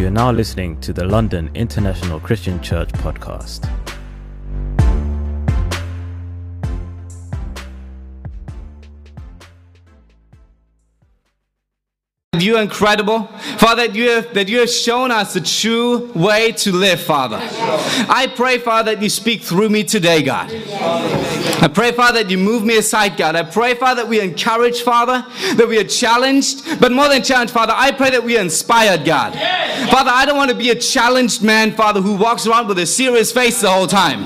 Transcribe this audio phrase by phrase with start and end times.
[0.00, 3.68] You are now listening to the London International Christian Church podcast.
[12.32, 13.24] You are incredible,
[13.58, 13.88] Father.
[13.88, 17.38] That you have that you have shown us the true way to live, Father.
[17.38, 20.48] I pray, Father, that you speak through me today, God.
[21.62, 23.36] I pray, Father, that you move me aside, God.
[23.36, 27.22] I pray, Father, that we are encouraged, Father, that we are challenged, but more than
[27.22, 29.34] challenged, Father, I pray that we are inspired, God.
[29.90, 32.86] Father, I don't want to be a challenged man, Father, who walks around with a
[32.86, 34.24] serious face the whole time.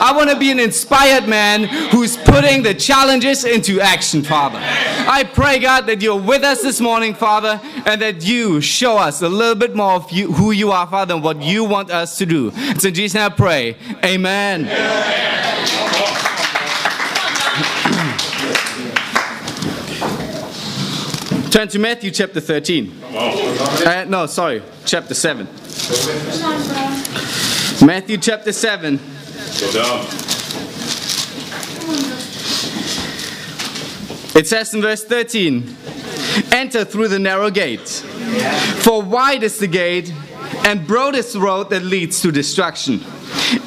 [0.00, 4.58] I want to be an inspired man who's putting the challenges into action, Father.
[4.60, 9.22] I pray, God, that you're with us this morning, Father, and that you show us
[9.22, 12.16] a little bit more of you, who you are, Father, and what you want us
[12.18, 12.52] to do.
[12.54, 13.76] It's in Jesus' name I pray.
[14.04, 14.66] Amen.
[21.56, 23.02] Turn to Matthew chapter 13.
[23.02, 25.46] Uh, no, sorry, chapter 7.
[27.82, 29.00] Matthew chapter 7.
[34.36, 35.76] It says in verse 13
[36.52, 37.88] Enter through the narrow gate.
[37.88, 40.12] For wide is the gate,
[40.66, 43.02] and broad is the road that leads to destruction,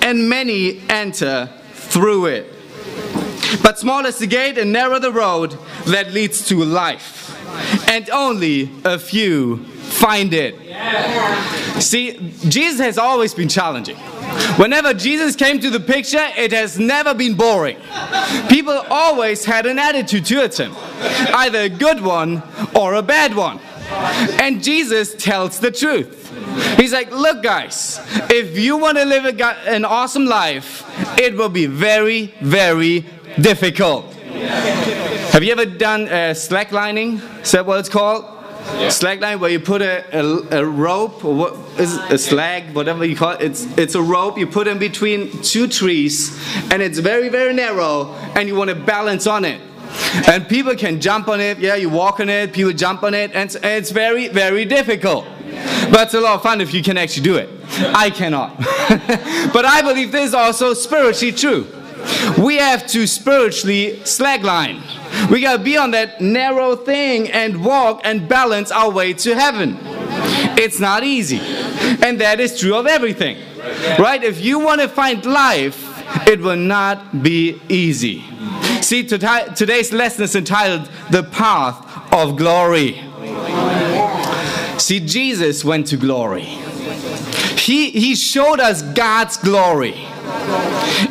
[0.04, 2.54] and many enter through it.
[3.64, 7.30] But small is the gate, and narrow the road that leads to life,
[7.88, 10.56] and only a few find it.
[11.82, 13.98] See, Jesus has always been challenging.
[14.58, 17.78] Whenever Jesus came to the picture, it has never been boring.
[18.48, 20.74] People always had an attitude towards him,
[21.34, 22.44] either a good one
[22.76, 23.60] or a bad one.
[24.40, 26.18] And Jesus tells the truth.
[26.78, 28.00] He's like, look, guys,
[28.30, 29.26] if you want to live
[29.68, 30.86] an awesome life,
[31.18, 33.06] it will be very, very
[33.42, 34.16] difficult.
[34.30, 37.22] Have you ever done uh, slacklining?
[37.42, 38.26] Is that what it's called?
[38.88, 42.12] Slackline, where you put a, a, a rope or what is it?
[42.12, 43.42] a slag, whatever you call it.
[43.42, 46.38] It's it's a rope you put in between two trees,
[46.72, 49.60] and it's very very narrow, and you want to balance on it.
[50.28, 51.58] And people can jump on it.
[51.58, 52.54] Yeah, you walk on it.
[52.54, 55.26] People jump on it, and it's, and it's very very difficult.
[55.92, 57.50] But it's a lot of fun if you can actually do it.
[57.96, 58.58] I cannot.
[59.54, 61.79] but I believe this is also spiritually true.
[62.38, 64.82] We have to spiritually slackline.
[65.30, 69.78] We gotta be on that narrow thing and walk and balance our way to heaven.
[70.58, 71.40] It's not easy.
[72.04, 73.38] And that is true of everything.
[73.98, 74.24] Right?
[74.24, 75.86] If you want to find life,
[76.28, 78.24] it will not be easy.
[78.82, 83.04] See, today's lesson is entitled The Path of Glory.
[84.80, 86.44] See, Jesus went to glory.
[87.58, 90.09] He, he showed us God's glory.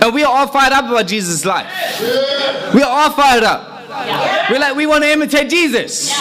[0.02, 1.68] And we are all fired up about Jesus' life.
[2.74, 3.78] We are all fired up.
[4.50, 6.12] We're like, we want to imitate Jesus.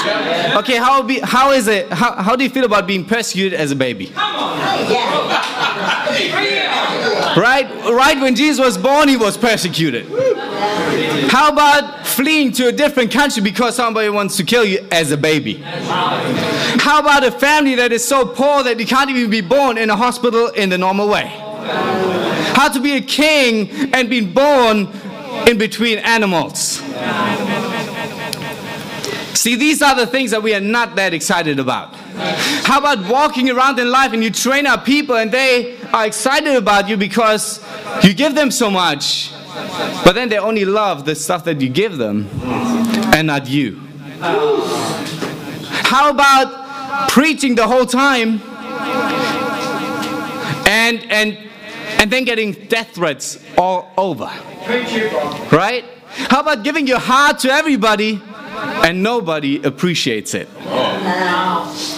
[0.56, 1.92] Okay, how, be, how is it?
[1.92, 4.12] How, how do you feel about being persecuted as a baby?
[7.38, 7.68] Right?
[7.86, 10.08] Right when Jesus was born, he was persecuted.
[11.30, 15.18] How about fleeing to a different country because somebody wants to kill you as a
[15.18, 15.62] baby?
[15.62, 19.92] How about a family that is so poor that you can't even be born in
[19.92, 21.32] a hospital in the normal way?
[22.56, 24.90] How to be a king and being born
[25.48, 26.82] in between animals?
[29.38, 31.94] See, these are the things that we are not that excited about.
[32.66, 36.56] How about walking around in life and you train up people and they are excited
[36.56, 37.64] about you because
[38.04, 39.32] you give them so much,
[40.04, 42.28] but then they only love the stuff that you give them
[43.14, 43.80] and not you?
[44.20, 48.42] How about preaching the whole time
[50.68, 51.47] and and
[52.00, 54.30] and then getting death threats all over?
[55.52, 55.86] Right?
[56.10, 60.48] How about giving your heart to everybody and nobody appreciates it?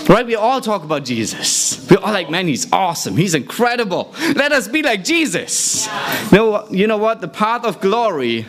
[0.09, 0.25] Right?
[0.25, 1.88] We all talk about Jesus.
[1.89, 3.15] We're all like, man, he's awesome.
[3.15, 4.13] He's incredible.
[4.35, 5.88] Let us be like Jesus.
[6.31, 7.21] What- you know what?
[7.21, 8.45] The path of glory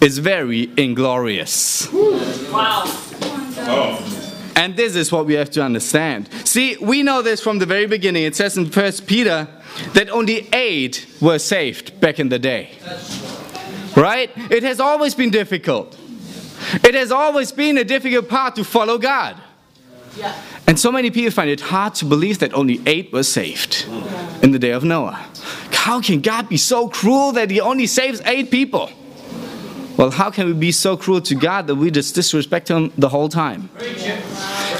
[0.00, 1.88] is very inglorious.
[4.56, 6.28] And this is what we have to understand.
[6.44, 8.24] See, we know this from the very beginning.
[8.24, 9.46] It says in First Peter
[9.94, 12.70] that only eight were saved back in the day.
[13.96, 14.30] Right?
[14.50, 15.98] It has always been difficult.
[16.84, 19.36] It has always been a difficult path to follow God.
[20.66, 23.86] And so many people find it hard to believe that only eight were saved
[24.42, 25.24] in the day of Noah.
[25.72, 28.90] How can God be so cruel that He only saves eight people?
[29.96, 33.08] Well, how can we be so cruel to God that we just disrespect Him the
[33.08, 33.70] whole time?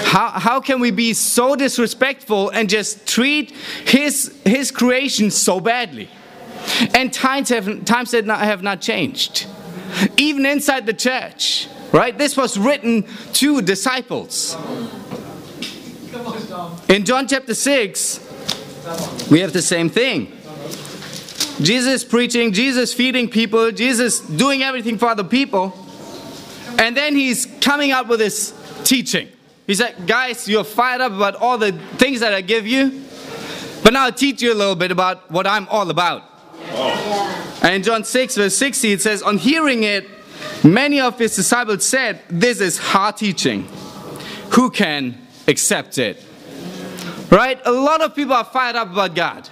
[0.07, 6.09] How, how can we be so disrespectful and just treat His, his creation so badly?
[6.93, 9.47] And times have, times have not, have not changed.
[10.15, 12.17] Even inside the church, right?
[12.17, 14.55] This was written to disciples.
[16.87, 20.31] In John chapter 6, we have the same thing.
[21.61, 25.73] Jesus preaching, Jesus feeding people, Jesus doing everything for other people.
[26.79, 28.53] And then he's coming up with his
[28.85, 29.27] teaching.
[29.67, 33.03] He's said, guys, you're fired up about all the things that I give you,
[33.83, 36.23] but now I'll teach you a little bit about what I'm all about.
[37.61, 40.07] And in John 6, verse 60, it says, On hearing it,
[40.63, 43.67] many of his disciples said, This is hard teaching.
[44.51, 45.17] Who can
[45.47, 46.23] accept it?
[47.29, 47.59] Right?
[47.65, 49.49] A lot of people are fired up about God.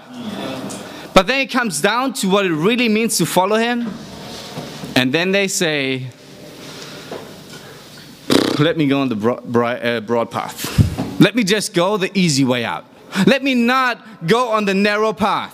[1.13, 3.91] But then it comes down to what it really means to follow Him.
[4.95, 6.07] And then they say,
[8.59, 11.19] let me go on the broad, broad, uh, broad path.
[11.19, 12.85] Let me just go the easy way out.
[13.25, 15.53] Let me not go on the narrow path.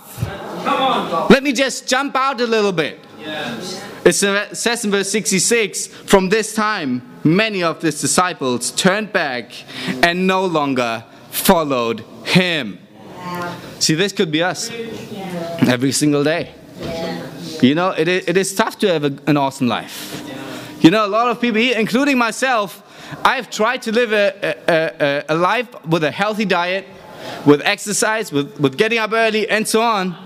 [1.30, 3.00] Let me just jump out a little bit.
[3.18, 3.84] Yes.
[4.04, 9.52] It says in verse 66 From this time, many of his disciples turned back
[10.02, 12.78] and no longer followed him.
[13.78, 16.54] See, this could be us every single day.
[16.80, 17.28] Yeah.
[17.62, 20.28] You know, it is, it is tough to have a, an awesome life.
[20.80, 22.82] You know, a lot of people, including myself,
[23.24, 26.86] I've tried to live a, a, a, a life with a healthy diet,
[27.46, 30.16] with exercise, with, with getting up early, and so on.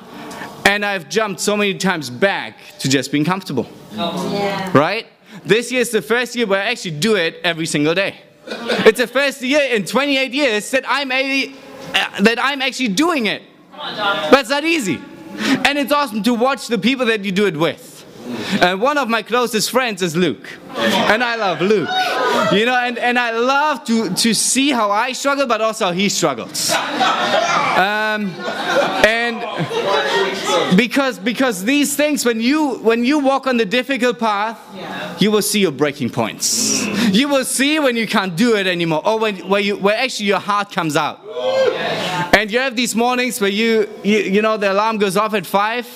[0.65, 3.67] And I've jumped so many times back to just being comfortable.
[3.93, 4.77] Yeah.
[4.77, 5.07] Right?
[5.45, 8.17] This year is the first year where I actually do it every single day.
[8.47, 11.53] It's the first year in 28 years that I'm, a,
[11.95, 13.43] uh, that I'm actually doing it.
[13.73, 15.01] That's not easy.
[15.39, 17.96] And it's awesome to watch the people that you do it with.
[18.61, 20.49] And one of my closest friends is Luke.
[20.77, 21.89] And I love Luke.
[22.53, 25.93] You know, and, and I love to, to see how I struggle, but also how
[25.93, 26.71] he struggles.
[26.71, 28.31] Um,
[29.07, 34.59] and because because these things, when you when you walk on the difficult path,
[35.21, 36.87] you will see your breaking points.
[37.15, 40.27] You will see when you can't do it anymore, or when where you where actually
[40.27, 41.21] your heart comes out.
[42.35, 45.47] And you have these mornings where you you, you know the alarm goes off at
[45.47, 45.87] five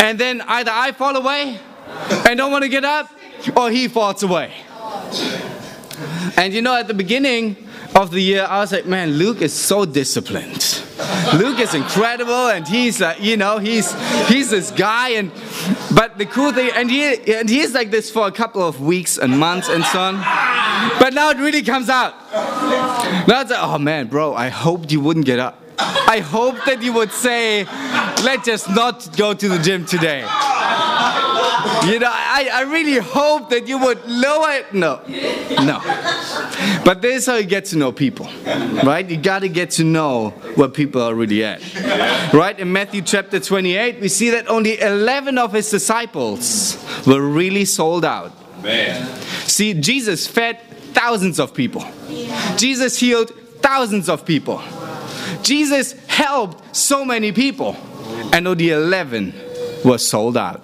[0.00, 1.58] and then either I fall away
[2.26, 3.10] and don't want to get up,
[3.56, 4.52] or he falls away.
[6.36, 7.56] And you know, at the beginning
[7.94, 10.82] of the year, I was like, man, Luke is so disciplined.
[11.34, 13.92] Luke is incredible, and he's, uh, you know, he's
[14.28, 15.10] he's this guy.
[15.10, 15.32] And
[15.94, 19.18] but the cool thing, and he and he's like this for a couple of weeks
[19.18, 20.14] and months and so on.
[20.98, 22.14] But now it really comes out.
[22.32, 25.62] Now it's like, oh man, bro, I hoped you wouldn't get up.
[25.78, 27.64] I hoped that you would say,
[28.24, 30.20] let's just not go to the gym today.
[31.86, 34.72] You know, I, I really hope that you would lower it.
[34.74, 35.00] No,
[35.64, 35.80] no.
[36.84, 38.26] But this is how you get to know people,
[38.84, 39.08] right?
[39.08, 41.62] You got to get to know where people are really at.
[42.32, 42.58] Right?
[42.58, 46.76] In Matthew chapter 28, we see that only 11 of his disciples
[47.06, 48.32] were really sold out.
[48.62, 49.06] Man.
[49.46, 50.60] See, Jesus fed
[50.92, 51.84] thousands of people,
[52.56, 53.30] Jesus healed
[53.60, 54.62] thousands of people.
[55.42, 57.76] Jesus helped so many people,
[58.32, 59.34] and only 11
[59.84, 60.62] were sold out.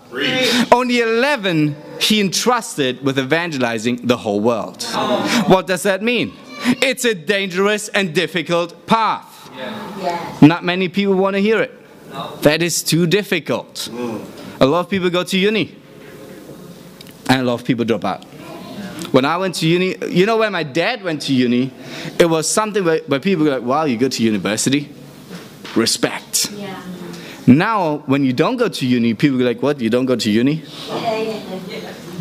[0.72, 4.82] Only 11 he entrusted with evangelizing the whole world.
[5.46, 6.32] What does that mean?
[6.82, 9.50] It's a dangerous and difficult path.
[10.42, 11.72] Not many people want to hear it.
[12.42, 13.88] That is too difficult.
[14.60, 15.74] A lot of people go to uni,
[17.28, 18.24] and a lot of people drop out.
[19.12, 21.72] When I went to uni, you know, when my dad went to uni,
[22.18, 24.90] it was something where, where people were like, wow, you go to university?
[25.76, 26.50] Respect.
[26.52, 26.80] Yeah.
[27.46, 30.30] Now, when you don't go to uni, people are like, what, you don't go to
[30.30, 30.62] uni?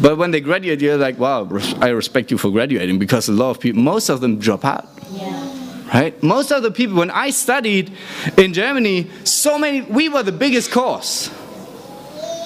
[0.01, 1.47] But when they graduate, you're like, wow,
[1.79, 4.87] I respect you for graduating because a lot of people, most of them drop out.
[5.11, 5.49] Yeah.
[5.93, 6.23] Right?
[6.23, 7.93] Most of the people, when I studied
[8.37, 11.29] in Germany, so many, we were the biggest course.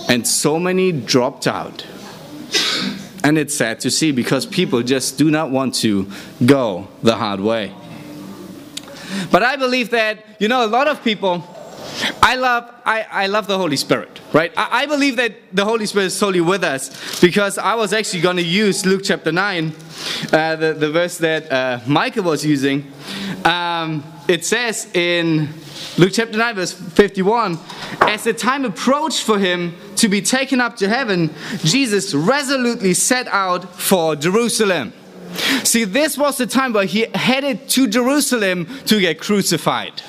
[0.09, 1.85] And so many dropped out.
[3.23, 6.09] And it's sad to see because people just do not want to
[6.45, 7.73] go the hard way.
[9.31, 11.43] But I believe that, you know, a lot of people,
[12.21, 14.51] I love, I, I love the Holy Spirit, right?
[14.57, 18.21] I, I believe that the Holy Spirit is totally with us because I was actually
[18.21, 19.73] going to use Luke chapter 9,
[20.31, 22.91] uh, the, the verse that uh, Michael was using.
[23.45, 25.49] Um, it says in
[25.97, 27.57] Luke chapter 9, verse 51
[28.01, 33.27] As the time approached for him to be taken up to heaven, Jesus resolutely set
[33.27, 34.93] out for Jerusalem.
[35.63, 40.01] See, this was the time where he headed to Jerusalem to get crucified.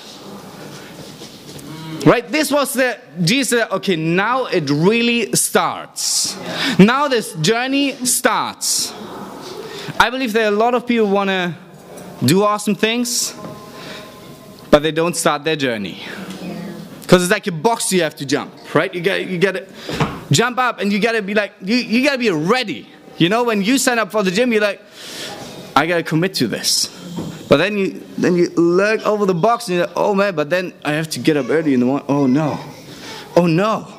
[2.07, 2.27] Right?
[2.29, 6.37] This was the Jesus, okay, now it really starts.
[6.79, 8.93] Now this journey starts.
[9.99, 11.55] I believe that a lot of people want to
[12.25, 13.35] do awesome things,
[14.71, 16.03] but they don't start their journey.
[17.03, 18.93] Because it's like a box you have to jump, right?
[18.95, 19.67] You got you got to
[20.31, 22.87] jump up and you got to be like you, you got to be ready.
[23.17, 24.81] You know, when you sign up for the gym, you're like,
[25.75, 26.98] I got to commit to this.
[27.49, 30.51] But then you then you look over the box and you're like, oh man, but
[30.51, 32.07] then I have to get up early in the morning.
[32.09, 32.59] Oh no.
[33.37, 33.95] Oh no.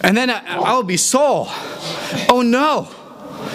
[0.00, 1.46] And then I, I'll be sore.
[2.28, 2.88] Oh no.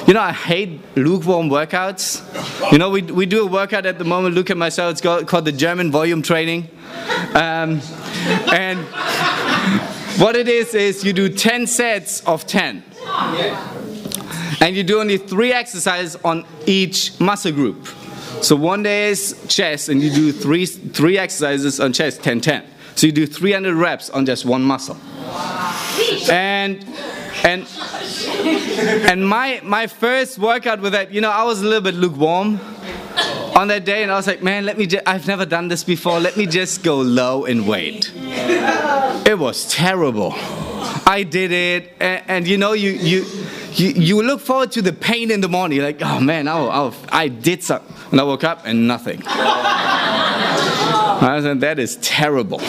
[0.08, 2.72] You know, I hate lukewarm workouts.
[2.72, 5.27] You know, we, we do a workout at the moment, look at myself, it's called,
[5.27, 6.67] called the German volume training.
[7.34, 7.81] Um,
[8.51, 8.79] and
[10.19, 12.84] what it is, is you do 10 sets of 10.
[14.62, 17.88] And you do only three exercises on each muscle group.
[18.41, 22.63] So one day is chest, and you do three, three exercises on chest, 10 10.
[22.96, 24.98] So you do 300 reps on just one muscle.
[26.29, 26.86] And
[27.43, 27.67] and
[29.10, 32.60] and my my first workout with that, you know, I was a little bit lukewarm
[33.55, 34.88] on that day, and I was like, man, let me.
[34.88, 36.19] Just, I've never done this before.
[36.19, 38.12] Let me just go low in weight.
[38.15, 40.34] It was terrible.
[41.05, 43.25] I did it, and, and you know, you you.
[43.74, 45.78] You, you look forward to the pain in the morning.
[45.78, 47.96] You're like, oh man, I, I, I did something.
[48.12, 49.22] And I woke up and nothing.
[51.22, 52.58] I said, that is terrible.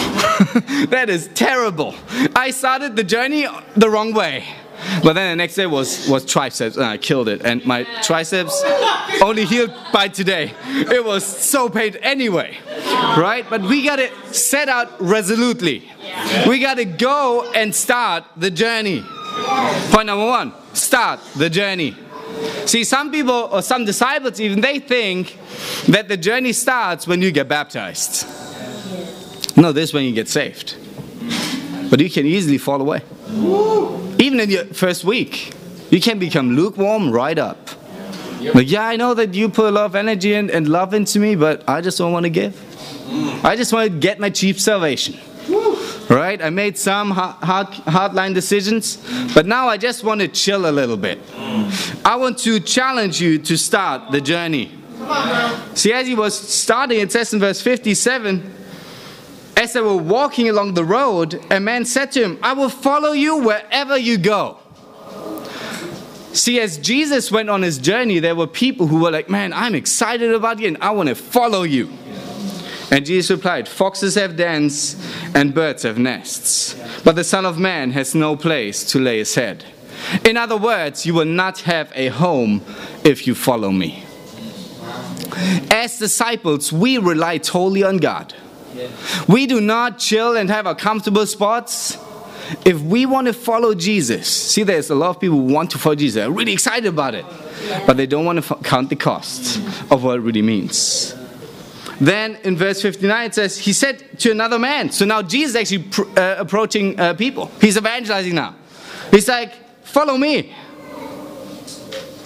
[0.89, 1.95] that is terrible.
[2.35, 4.45] I started the journey the wrong way.
[5.03, 7.43] But then the next day was, was triceps, and I killed it.
[7.45, 8.63] And my triceps
[9.23, 10.55] only healed by today.
[10.67, 12.57] It was so painful anyway,
[13.17, 13.45] right?
[13.49, 15.91] But we gotta set out resolutely.
[16.47, 19.05] We gotta go and start the journey.
[19.93, 21.97] Point number one start the journey.
[22.67, 25.39] See, some people or some disciples even they think
[25.89, 28.27] that the journey starts when you get baptized.
[29.57, 30.77] No, this is when you get saved.
[31.91, 33.03] But you can easily fall away.
[34.19, 35.53] Even in your first week,
[35.91, 37.69] you can become lukewarm right up.
[38.55, 41.19] Like, yeah, I know that you put a lot of energy and, and love into
[41.19, 42.55] me, but I just don't want to give.
[43.45, 45.19] I just want to get my cheap salvation.
[46.11, 46.43] Right?
[46.43, 48.99] I made some hard, hardline decisions,
[49.33, 51.21] but now I just want to chill a little bit.
[52.05, 54.73] I want to challenge you to start the journey.
[55.75, 58.57] See, as he was starting, it says in verse 57
[59.57, 63.13] as they were walking along the road, a man said to him, I will follow
[63.13, 64.59] you wherever you go.
[66.33, 69.75] See, as Jesus went on his journey, there were people who were like, Man, I'm
[69.75, 71.91] excited about you and I want to follow you.
[72.91, 74.97] And Jesus replied, Foxes have dens
[75.35, 79.35] and birds have nests, but the Son of Man has no place to lay his
[79.35, 79.65] head.
[80.25, 82.63] In other words, you will not have a home
[83.05, 84.05] if you follow me.
[85.71, 88.35] As disciples, we rely totally on God.
[89.29, 91.97] We do not chill and have our comfortable spots.
[92.65, 95.79] If we want to follow Jesus, see, there's a lot of people who want to
[95.79, 97.25] follow Jesus, they're really excited about it,
[97.87, 99.59] but they don't want to count the cost
[99.93, 101.15] of what it really means.
[102.01, 104.91] Then in verse 59 it says, He said to another man.
[104.91, 107.51] So now Jesus is actually pr- uh, approaching uh, people.
[107.61, 108.57] He's evangelizing now.
[109.11, 109.53] He's like,
[109.85, 110.55] Follow me.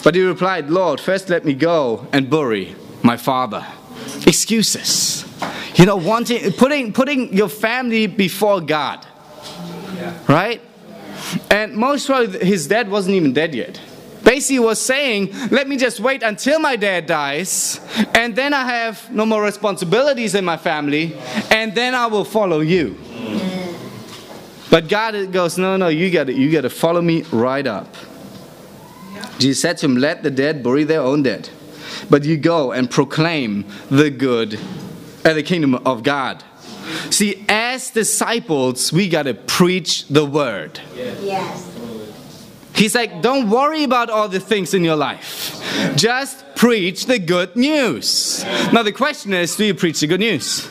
[0.04, 3.66] But he replied, Lord, first let me go and bury my father.
[4.26, 5.24] Excuses.
[5.76, 9.04] You know, wanting, putting, putting your family before God.
[9.94, 10.18] Yeah.
[10.28, 10.60] Right?
[11.50, 13.80] And most probably his dad wasn't even dead yet.
[14.24, 17.78] Basically, was saying, let me just wait until my dad dies,
[18.14, 21.14] and then I have no more responsibilities in my family,
[21.50, 22.96] and then I will follow you.
[24.70, 27.94] But God goes, no, no, you got to you got to follow me right up.
[29.38, 31.50] Jesus said to him, let the dead bury their own dead,
[32.08, 34.58] but you go and proclaim the good
[35.24, 36.42] at the kingdom of God.
[37.10, 40.80] See, as disciples, we got to preach the word.
[40.94, 41.73] Yes.
[42.74, 45.60] He's like, don't worry about all the things in your life.
[45.96, 48.44] Just preach the good news.
[48.72, 50.68] Now, the question is do you preach the good news?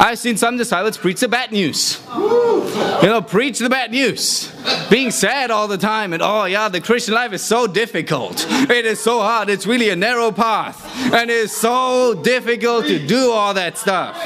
[0.00, 2.00] I've seen some disciples preach the bad news.
[2.14, 4.50] You know, preach the bad news.
[4.90, 8.46] Being sad all the time, and oh, yeah, the Christian life is so difficult.
[8.48, 9.50] It is so hard.
[9.50, 10.82] It's really a narrow path.
[11.12, 14.16] And it's so difficult to do all that stuff.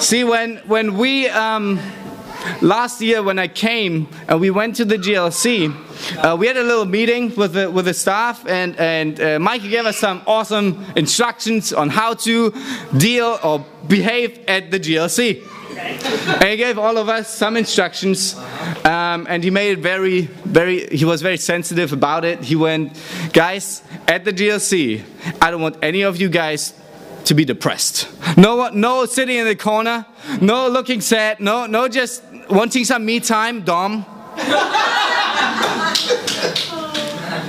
[0.00, 1.28] See, when, when we.
[1.28, 1.80] Um,
[2.60, 5.74] last year when I came and uh, we went to the GLC,
[6.16, 9.62] uh, we had a little meeting with the, with the staff, and, and uh, Mike
[9.62, 12.52] gave us some awesome instructions on how to
[12.96, 15.46] deal or behave at the GLC.
[15.78, 18.34] And he gave all of us some instructions,
[18.84, 22.42] um, and he made it very, very, he was very sensitive about it.
[22.42, 23.00] He went,
[23.32, 25.02] guys, at the GLC,
[25.40, 26.74] I don't want any of you guys
[27.24, 28.08] to be depressed.
[28.36, 30.06] No, no sitting in the corner,
[30.40, 34.04] no looking sad, no, no just wanting some me time, Dom.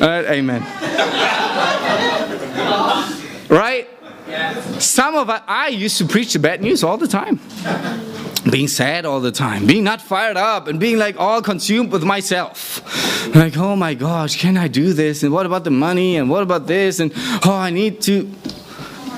[0.01, 0.61] amen.
[3.49, 3.88] right?
[4.79, 7.39] Some of us, I used to preach the bad news all the time.
[8.49, 12.03] Being sad all the time, being not fired up, and being like all consumed with
[12.03, 12.81] myself.
[13.35, 15.23] Like, oh my gosh, can I do this?
[15.23, 16.15] And what about the money?
[16.17, 16.99] And what about this?
[16.99, 17.11] And
[17.45, 18.31] oh, I need to.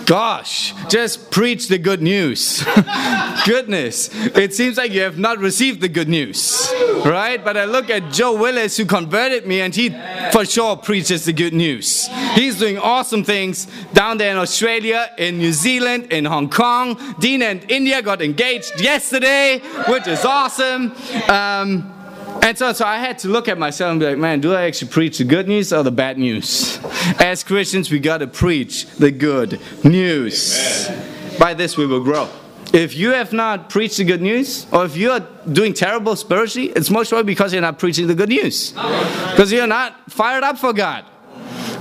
[0.06, 2.64] Gosh, just preach the good news.
[3.46, 6.72] Goodness, it seems like you have not received the good news,
[7.06, 7.44] right?
[7.44, 9.90] But I look at Joe Willis, who converted me, and he
[10.32, 12.08] for sure preaches the good news.
[12.34, 16.98] He's doing awesome things down there in Australia, in New Zealand, in Hong Kong.
[17.20, 20.96] Dean and India got engaged yesterday, which is awesome.
[21.30, 22.01] Um,
[22.42, 24.64] and so, so I had to look at myself and be like, man, do I
[24.64, 26.80] actually preach the good news or the bad news?
[27.20, 30.88] As Christians, we got to preach the good news.
[30.90, 31.38] Amen.
[31.40, 32.30] By this, we will grow.
[32.74, 35.20] If you have not preached the good news, or if you are
[35.52, 38.72] doing terrible spiritually, it's most probably because you're not preaching the good news.
[38.72, 41.04] Because you're not fired up for God.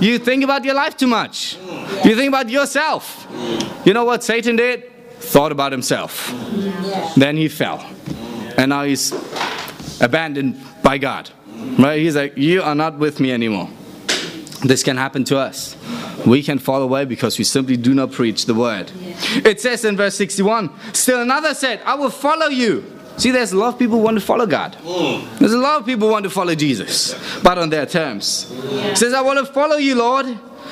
[0.01, 1.57] You think about your life too much.
[2.03, 3.27] You think about yourself.
[3.85, 4.91] You know what Satan did?
[5.19, 6.33] Thought about himself.
[7.15, 7.85] Then he fell.
[8.57, 9.13] And now he's
[10.01, 11.29] abandoned by God.
[11.79, 11.99] Right?
[11.99, 13.69] He's like, You are not with me anymore.
[14.63, 15.75] This can happen to us.
[16.25, 18.91] We can fall away because we simply do not preach the word.
[19.43, 22.85] It says in verse 61 Still another said, I will follow you.
[23.17, 24.73] See, there's a lot of people who want to follow God.
[24.81, 25.39] Mm.
[25.39, 28.47] There's a lot of people who want to follow Jesus, but on their terms.
[28.97, 30.25] says, I want to follow you, Lord,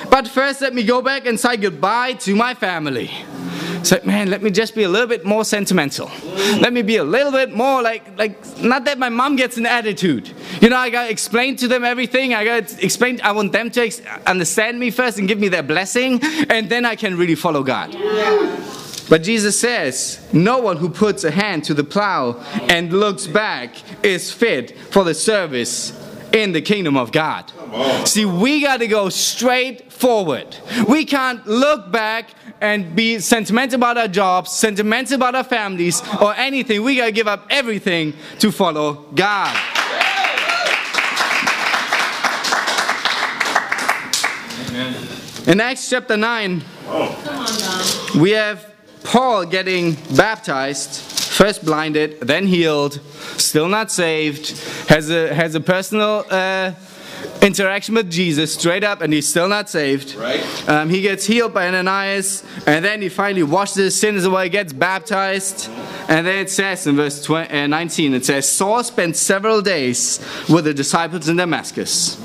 [0.10, 3.12] but first let me go back and say goodbye to my family.
[3.80, 6.12] It's like, man, let me just be a little bit more sentimental.
[6.60, 9.66] Let me be a little bit more like, like, not that my mom gets an
[9.66, 10.32] attitude.
[10.62, 12.34] You know, I gotta explain to them everything.
[12.34, 13.92] I gotta explain, I want them to
[14.26, 16.20] understand me first and give me their blessing,
[16.50, 17.96] and then I can really follow God.
[19.10, 22.34] But Jesus says, No one who puts a hand to the plow
[22.70, 25.94] and looks back is fit for the service
[26.32, 27.52] in the kingdom of God.
[28.06, 30.56] See, we got to go straight forward.
[30.88, 32.30] We can't look back
[32.62, 36.84] and be sentimental about our jobs, sentimental about our families, or anything.
[36.84, 39.56] We got to give up everything to follow God.
[45.48, 46.62] In Acts chapter 9,
[48.20, 48.72] we have
[49.04, 53.00] Paul getting baptized, first blinded, then healed,
[53.38, 54.52] still not saved,
[54.90, 56.74] has a, has a personal uh,
[57.42, 60.16] interaction with Jesus straight up, and he's still not saved.
[60.16, 60.70] Right.
[60.70, 64.74] Um, he gets healed by Ananias, and then he finally washes his sins away, gets
[64.74, 65.70] baptized.
[66.08, 70.20] And then it says in verse 20, uh, 19, it says, Saul spent several days
[70.50, 72.18] with the disciples in Damascus.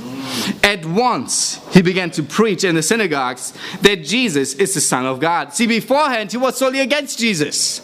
[0.63, 5.21] At once, he began to preach in the synagogues that Jesus is the Son of
[5.21, 5.53] God.
[5.53, 7.81] See, beforehand, he was solely against Jesus.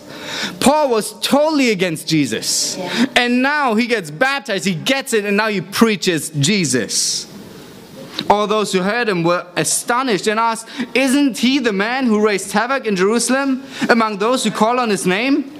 [0.60, 2.76] Paul was totally against Jesus.
[2.76, 3.06] Yeah.
[3.16, 7.26] And now he gets baptized, he gets it, and now he preaches Jesus.
[8.28, 12.52] All those who heard him were astonished and asked, Isn't he the man who raised
[12.52, 15.59] havoc in Jerusalem among those who call on his name?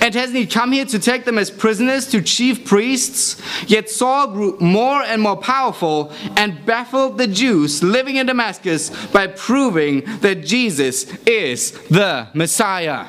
[0.00, 3.40] And hasn't he come here to take them as prisoners to chief priests?
[3.66, 9.26] Yet Saul grew more and more powerful and baffled the Jews living in Damascus by
[9.26, 13.06] proving that Jesus is the Messiah.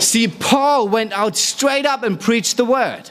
[0.00, 3.10] See, Paul went out straight up and preached the word.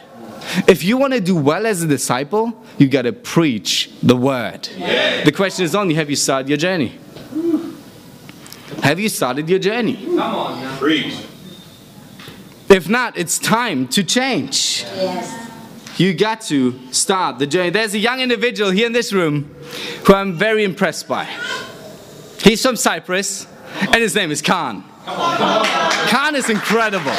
[0.67, 4.67] If you want to do well as a disciple, you got to preach the word.
[4.77, 5.23] Yeah.
[5.23, 6.97] The question is only have you started your journey?
[8.81, 10.03] Have you started your journey?
[10.05, 10.77] Come on, now.
[10.77, 11.15] preach.
[12.69, 14.83] If not, it's time to change.
[14.83, 15.47] Yes.
[15.97, 17.71] You got to start the journey.
[17.71, 19.55] There's a young individual here in this room
[20.05, 21.25] who I'm very impressed by.
[22.41, 23.47] He's from Cyprus,
[23.81, 24.83] and his name is Khan.
[25.05, 27.11] Khan is incredible.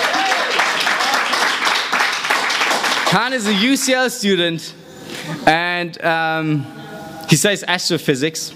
[3.10, 4.72] Khan is a UCL student,
[5.46, 6.64] and um,
[7.28, 8.54] he says astrophysics.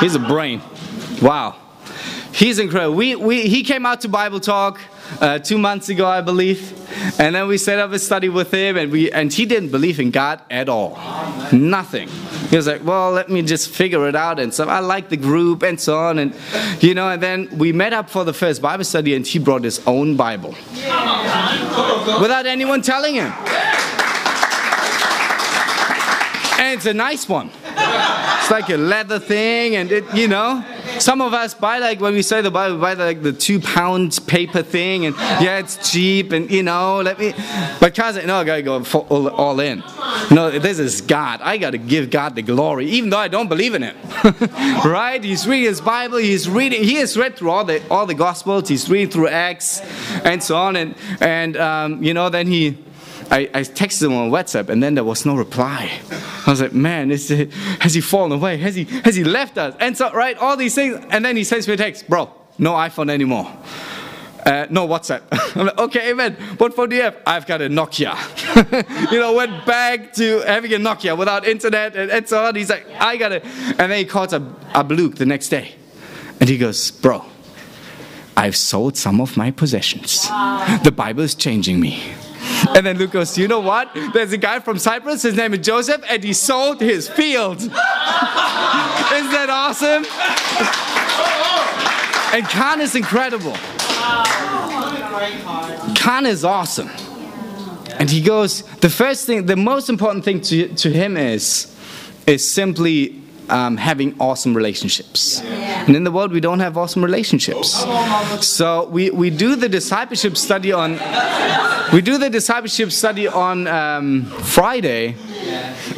[0.00, 0.60] He's a brain.
[1.22, 1.56] Wow.
[2.32, 2.96] He's incredible.
[2.96, 4.78] We, we, he came out to Bible Talk
[5.20, 6.72] uh, two months ago, I believe.
[7.18, 10.00] And then we set up a study with him, and, we, and he didn't believe
[10.00, 10.98] in God at all.
[11.52, 12.08] Nothing.
[12.50, 14.38] He was like, well, let me just figure it out.
[14.38, 16.18] And so I like the group and so on.
[16.18, 16.34] And,
[16.80, 19.64] you know, and then we met up for the first Bible study, and he brought
[19.64, 20.54] his own Bible
[22.20, 23.32] without anyone telling him.
[26.56, 27.50] And it's a nice one.
[27.64, 30.64] It's like a leather thing, and it, you know.
[30.98, 34.18] Some of us buy like when we say the Bible, buy like the two pound
[34.26, 37.32] paper thing, and yeah, it's cheap, and you know, let me.
[37.80, 39.82] But Kaz, no, I gotta go all, all in.
[40.30, 41.40] No, this is God.
[41.42, 43.96] I gotta give God the glory, even though I don't believe in it.
[44.84, 45.22] right?
[45.22, 46.18] He's reading his Bible.
[46.18, 46.84] He's reading.
[46.84, 48.68] He has read through all the all the Gospels.
[48.68, 49.80] He's reading through Acts,
[50.24, 52.78] and so on, and and um, you know, then he
[53.30, 55.90] I, I texted him on WhatsApp and then there was no reply.
[56.46, 58.56] I was like, man, is it, has he fallen away?
[58.58, 59.74] Has he, has he left us?
[59.80, 61.04] And so, right, all these things.
[61.10, 63.50] And then he sends me a text, bro, no iPhone anymore.
[64.44, 65.22] Uh, no WhatsApp.
[65.56, 66.34] I'm like, okay, amen.
[66.58, 67.16] What phone do you have?
[67.26, 68.14] I've got a Nokia.
[69.12, 72.54] you know, went back to having a Nokia without internet and, and so on.
[72.54, 73.44] He's like, I got it.
[73.44, 74.40] And then he calls a
[74.88, 75.74] Luke the next day.
[76.40, 77.24] And he goes, bro,
[78.36, 80.28] I've sold some of my possessions.
[80.82, 82.02] The Bible is changing me.
[82.74, 83.90] And then Luke goes, You know what?
[84.12, 87.58] There's a guy from Cyprus, his name is Joseph, and he sold his field.
[87.60, 90.04] Isn't that awesome?
[92.34, 93.54] And Khan is incredible.
[95.94, 96.90] Khan is awesome.
[97.96, 101.72] And he goes, the first thing, the most important thing to, to him is,
[102.26, 105.42] is simply um, having awesome relationships.
[105.42, 107.84] And in the world, we don't have awesome relationships.
[108.40, 110.98] So we, we do the discipleship study on
[111.92, 115.14] we do the discipleship study on um, Friday,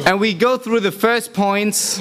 [0.05, 1.99] and we go through the first points.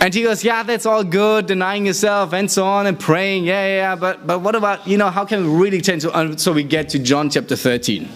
[0.00, 3.64] And he goes, yeah, that's all good, denying yourself and so on, and praying, yeah,
[3.64, 3.94] yeah, yeah.
[3.94, 6.02] But but what about you know how can we really change?
[6.40, 8.08] So we get to John chapter 13.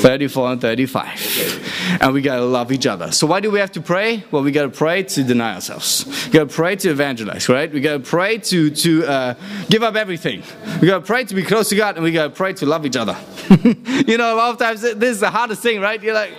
[0.00, 1.98] 34 and 35.
[2.00, 3.12] And we gotta love each other.
[3.12, 4.24] So why do we have to pray?
[4.30, 6.06] Well, we gotta pray to deny ourselves.
[6.26, 7.70] We gotta pray to evangelize, right?
[7.72, 9.34] We gotta pray to to uh,
[9.68, 10.42] give up everything.
[10.80, 12.96] We gotta pray to be close to God, and we gotta pray to love each
[12.96, 13.16] other.
[14.06, 16.02] you know, a lot of times this is the hardest thing, right?
[16.02, 16.32] You're like,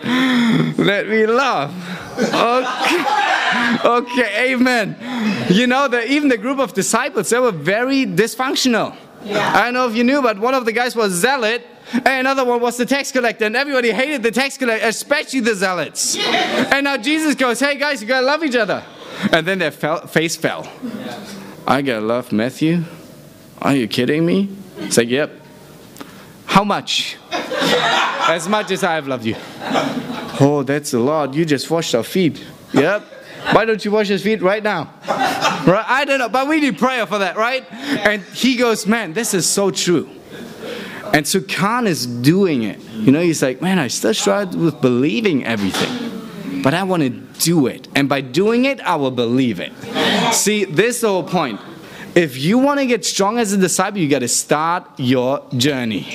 [0.78, 1.72] let me love.
[2.18, 4.96] Okay, okay amen.
[5.50, 8.96] You know, that even the group of disciples, they were very dysfunctional.
[9.24, 9.54] Yeah.
[9.56, 12.46] I don't know if you knew, but one of the guys was zealot, and another
[12.46, 16.16] one was the tax collector, and everybody hated the tax collector, especially the zealots.
[16.16, 16.70] Yeah.
[16.74, 18.84] And now Jesus goes, "Hey guys, you gotta love each other,"
[19.32, 20.68] and then their fell, face fell.
[20.84, 21.20] Yeah.
[21.68, 22.84] I gotta love Matthew.
[23.62, 24.50] Are you kidding me?
[24.78, 25.32] It's like, yep.
[26.46, 27.18] How much?
[27.32, 29.36] as much as I have loved you.
[30.40, 31.34] Oh, that's a lot.
[31.36, 32.44] You just washed our feet.
[32.74, 33.04] Yep.
[33.52, 34.94] Why don't you wash his feet right now?
[35.62, 35.86] Right?
[35.88, 37.64] I don't know, but we need prayer for that, right?
[37.72, 40.10] And he goes, Man, this is so true.
[41.14, 42.80] And so Khan is doing it.
[42.94, 47.10] You know, he's like, Man, I still struggle with believing everything, but I want to
[47.44, 47.88] do it.
[47.96, 49.74] And by doing it, I will believe it.
[50.34, 51.60] See, this is the whole point.
[52.16, 56.06] If you want to get strong as a disciple, you got to start your journey.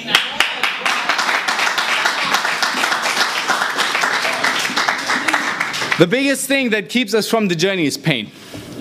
[5.98, 8.30] The biggest thing that keeps us from the journey is pain.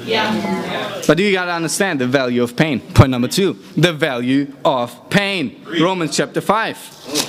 [0.06, 1.02] Yeah.
[1.08, 2.80] But you got to understand the value of pain.
[2.80, 5.64] Point number two the value of pain.
[5.80, 7.26] Romans chapter 5.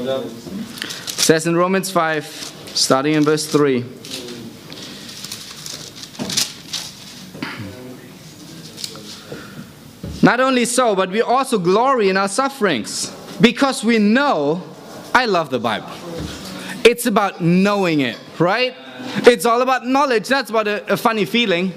[0.00, 2.24] It says in Romans 5,
[2.74, 3.84] starting in verse 3.
[10.22, 13.10] Not only so, but we also glory in our sufferings
[13.40, 14.62] because we know
[15.14, 15.90] I love the Bible.
[16.88, 18.74] It's about knowing it, right?
[19.26, 20.26] It's all about knowledge.
[20.26, 21.74] That's about a, a funny feeling.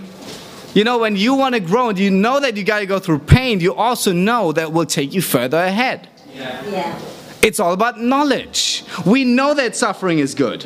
[0.74, 2.98] You know, when you want to grow and you know that you got to go
[2.98, 6.08] through pain, you also know that will take you further ahead.
[6.34, 6.64] Yeah.
[6.70, 7.00] yeah.
[7.42, 8.86] It's all about knowledge.
[9.06, 10.66] We know that suffering is good.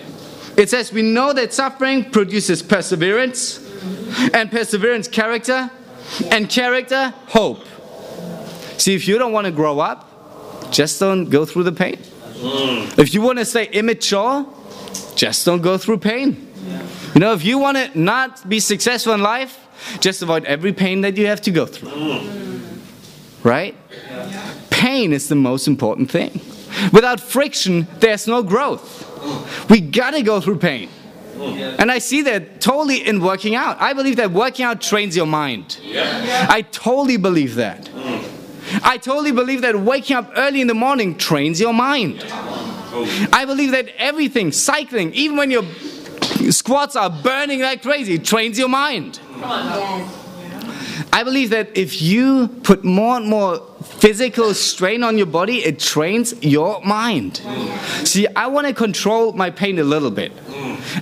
[0.56, 3.58] It says we know that suffering produces perseverance,
[4.32, 5.72] and perseverance, character,
[6.30, 7.66] and character, hope.
[8.78, 11.98] See, if you don't want to grow up, just don't go through the pain.
[12.46, 13.00] Mm.
[13.00, 14.46] If you want to stay immature,
[15.16, 16.48] just don't go through pain.
[17.14, 19.58] You know, if you want to not be successful in life,
[20.00, 21.90] just avoid every pain that you have to go through.
[21.90, 22.80] Mm.
[23.44, 23.76] Right?
[24.70, 26.42] Pain is the most important thing.
[26.92, 29.70] Without friction, there's no growth.
[29.70, 30.90] We gotta go through pain.
[31.80, 33.80] And I see that totally in working out.
[33.80, 35.78] I believe that working out trains your mind.
[35.94, 37.90] I totally believe that.
[38.84, 42.26] I totally believe that waking up early in the morning trains your mind.
[43.34, 45.64] I believe that everything, cycling, even when your
[46.52, 49.20] squats are burning like crazy, trains your mind.
[51.12, 55.80] I believe that if you put more and more physical strain on your body, it
[55.80, 57.38] trains your mind.
[58.04, 60.32] See, I want to control my pain a little bit.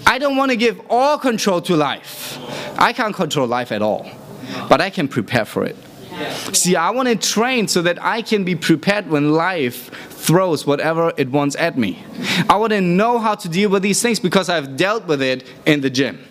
[0.05, 2.37] I don't want to give all control to life.
[2.77, 4.07] I can't control life at all,
[4.69, 5.75] but I can prepare for it.
[6.53, 11.11] See, I want to train so that I can be prepared when life throws whatever
[11.17, 12.03] it wants at me.
[12.49, 15.47] I want to know how to deal with these things because I've dealt with it
[15.65, 16.23] in the gym.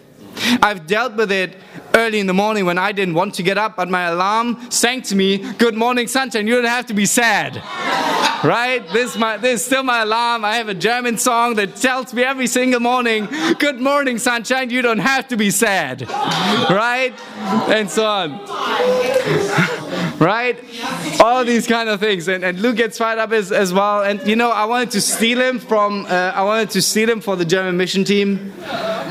[0.62, 1.56] I've dealt with it
[1.94, 5.02] early in the morning when I didn't want to get up, but my alarm sang
[5.02, 6.46] to me, Good morning, sunshine.
[6.46, 7.56] You don't have to be sad.
[8.44, 8.86] right?
[8.92, 10.44] This is, my, this is still my alarm.
[10.44, 13.28] I have a German song that tells me every single morning,
[13.58, 14.70] Good morning, sunshine.
[14.70, 16.02] You don't have to be sad.
[16.08, 17.14] right?
[17.68, 18.32] And so on
[20.18, 20.58] right?
[21.20, 22.28] All these kind of things.
[22.28, 24.02] And, and Luke gets fired up as, as well.
[24.02, 27.20] And you know, I wanted to steal him from, uh, I wanted to steal him
[27.20, 28.52] for the German mission team.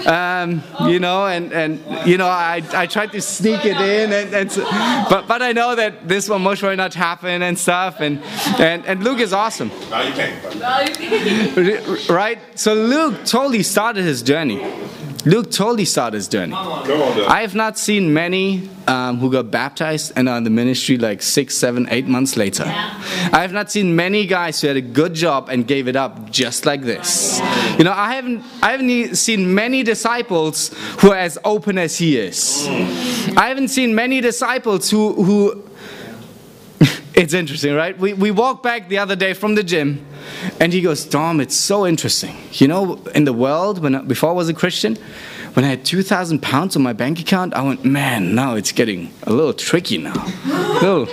[0.08, 4.34] Um, you know, and, and you know, I, I tried to sneak it in, and,
[4.34, 4.64] and so,
[5.10, 8.00] but, but I know that this will most probably not happen and stuff.
[8.00, 8.22] And,
[8.60, 9.70] and, and Luke is awesome.
[9.90, 10.60] Now you can.
[10.60, 12.14] Now you can.
[12.14, 12.40] Right?
[12.56, 14.62] So Luke totally started his journey.
[15.24, 16.54] Luke totally saw this journey.
[16.54, 21.22] I have not seen many um, who got baptized and are in the ministry like
[21.22, 22.64] six, seven, eight months later.
[22.66, 26.32] I have not seen many guys who had a good job and gave it up
[26.32, 27.40] just like this.
[27.78, 32.18] You know, I haven't, I haven't seen many disciples who are as open as he
[32.18, 32.68] is.
[33.38, 35.64] I haven't seen many disciples who, who
[37.14, 37.98] it's interesting, right?
[37.98, 40.04] We, we walked back the other day from the gym,
[40.60, 42.36] and he goes, Dom, it's so interesting.
[42.54, 44.98] You know, in the world, when before I was a Christian,
[45.54, 49.12] when I had 2,000 pounds on my bank account, I went, man, now it's getting
[49.24, 50.14] a little tricky now.
[50.46, 51.08] A little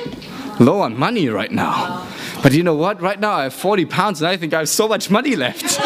[0.61, 2.07] low on money right now.
[2.43, 3.01] But you know what?
[3.01, 5.63] Right now I have 40 pounds and I think I have so much money left.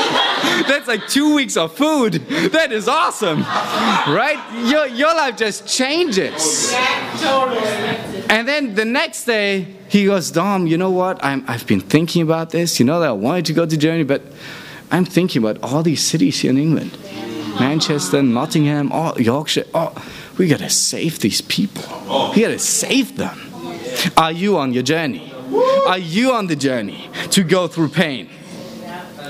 [0.69, 2.15] That's like two weeks of food.
[2.53, 3.41] That is awesome.
[3.41, 4.39] Right?
[4.67, 6.73] Your, your life just changes.
[8.29, 11.23] And then the next day, he goes, Dom, you know what?
[11.23, 12.81] I'm, I've been thinking about this.
[12.81, 14.23] You know that I wanted to go to Germany, but
[14.91, 16.97] I'm thinking about all these cities here in England
[17.61, 19.67] Manchester, Nottingham, oh, Yorkshire.
[19.75, 19.93] Oh,
[20.39, 21.85] we gotta save these people.
[22.35, 23.39] We gotta save them.
[24.17, 25.31] Are you on your journey?
[25.87, 28.31] Are you on the journey to go through pain?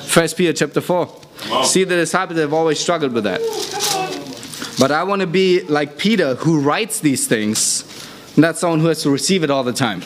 [0.05, 1.65] First Peter chapter 4.
[1.65, 3.41] See, the disciples have always struggled with that.
[4.79, 7.83] But I want to be like Peter who writes these things,
[8.37, 10.03] not someone who has to receive it all the time.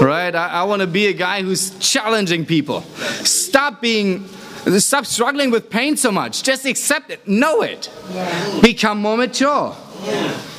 [0.00, 0.34] Right?
[0.34, 2.82] I, I want to be a guy who's challenging people.
[3.24, 4.28] Stop being
[4.78, 6.42] stop struggling with pain so much.
[6.42, 7.26] Just accept it.
[7.28, 7.90] Know it.
[8.62, 9.76] Become more mature.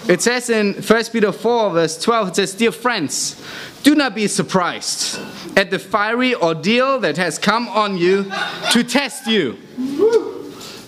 [0.07, 3.41] It says in 1 Peter 4, verse 12, it says, Dear friends,
[3.83, 5.19] do not be surprised
[5.57, 8.31] at the fiery ordeal that has come on you
[8.71, 9.57] to test you.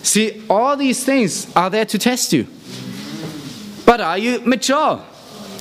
[0.02, 2.46] See, all these things are there to test you.
[3.84, 5.02] But are you mature?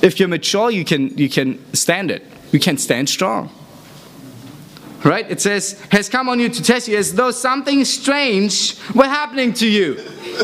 [0.01, 2.23] If you're mature, you can, you can stand it.
[2.51, 3.51] You can stand strong.
[5.03, 5.29] Right?
[5.29, 9.53] It says, has come on you to test you as though something strange were happening
[9.53, 10.03] to you.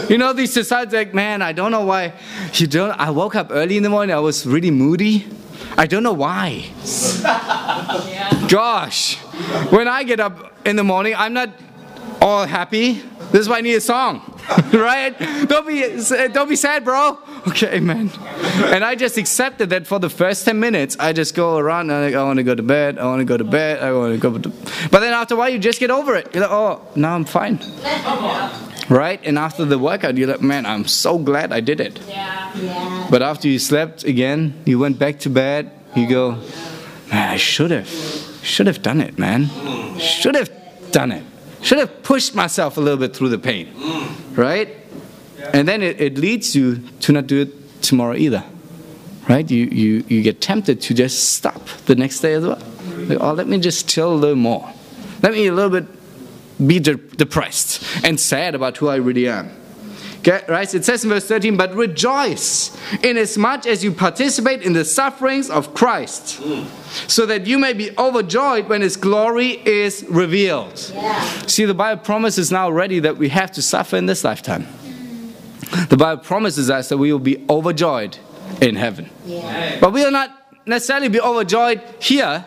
[0.09, 2.13] You know, these disciples like, man, I don't know why
[2.53, 2.91] you don't.
[2.91, 5.27] I woke up early in the morning, I was really moody.
[5.77, 6.69] I don't know why.
[8.47, 9.15] Gosh,
[9.71, 11.49] when I get up in the morning, I'm not
[12.21, 13.01] all happy.
[13.31, 14.32] This is why I need a song,
[14.73, 15.17] right?
[15.47, 15.81] Don't be,
[16.33, 17.17] don't be sad, bro.
[17.47, 18.11] Okay, man.
[18.65, 22.15] And I just accepted that for the first 10 minutes, I just go around and
[22.15, 24.19] I want to go to bed, I want to go to bed, I want to
[24.19, 24.49] go to.
[24.89, 26.33] But then after a while, you just get over it.
[26.33, 27.59] You're like, oh, now I'm fine.
[28.89, 29.19] Right?
[29.23, 31.99] And after the workout, you're like, man, I'm so glad I did it.
[32.07, 32.51] Yeah.
[32.55, 33.07] Yeah.
[33.09, 36.31] But after you slept again, you went back to bed, you go,
[37.09, 39.49] man, I should have, should have done it, man.
[39.99, 40.51] Should have
[40.91, 41.23] done it.
[41.63, 43.73] Should have pushed myself a little bit through the pain.
[44.33, 44.77] Right?
[45.53, 48.43] And then it, it leads you to not do it tomorrow either.
[49.29, 49.49] Right?
[49.49, 52.61] You, you, you get tempted to just stop the next day as well.
[53.07, 54.71] Like, oh, let me just chill a little more.
[55.21, 55.87] Let me a little bit
[56.67, 59.49] be de- depressed and sad about who I really am.
[60.25, 60.73] Okay, right?
[60.73, 62.71] It says in verse 13, but rejoice
[63.03, 66.41] inasmuch as you participate in the sufferings of Christ,
[67.09, 70.91] so that you may be overjoyed when his glory is revealed.
[70.93, 71.21] Yeah.
[71.47, 74.65] See, the Bible promises now already that we have to suffer in this lifetime.
[75.89, 78.17] The Bible promises us that we will be overjoyed
[78.61, 79.09] in heaven.
[79.25, 79.77] Yeah.
[79.81, 80.29] But we will not
[80.65, 82.45] necessarily be overjoyed here,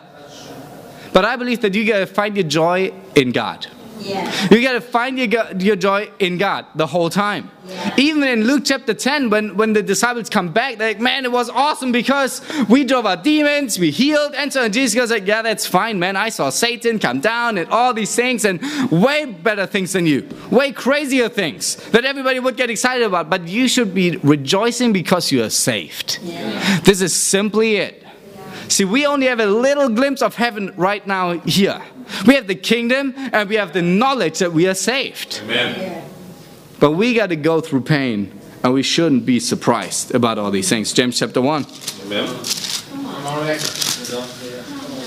[1.13, 3.67] but I believe that you gotta find your joy in God.
[3.99, 4.49] Yeah.
[4.51, 7.51] You got to find your, your joy in God the whole time.
[7.67, 7.95] Yeah.
[7.97, 11.33] Even in Luke chapter 10, when, when the disciples come back, they're like, man, it
[11.33, 14.73] was awesome because we drove out demons, we healed, and so on.
[14.73, 16.17] Jesus goes like, yeah, that's fine, man.
[16.17, 20.29] I saw Satan come down and all these things and way better things than you,
[20.51, 23.29] way crazier things that everybody would get excited about.
[23.29, 26.21] But you should be rejoicing because you are saved.
[26.23, 26.81] Yeah.
[26.81, 28.06] This is simply it.
[28.69, 31.81] See, we only have a little glimpse of heaven right now here.
[32.27, 35.43] We have the kingdom and we have the knowledge that we are saved.
[35.49, 36.05] Yeah.
[36.79, 40.69] But we got to go through pain and we shouldn't be surprised about all these
[40.69, 40.93] things.
[40.93, 41.67] James chapter 1
[42.07, 42.45] Amen.